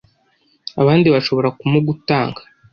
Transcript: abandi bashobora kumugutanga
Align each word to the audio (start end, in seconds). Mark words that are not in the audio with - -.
abandi 0.81 1.07
bashobora 1.15 1.49
kumugutanga 1.59 2.41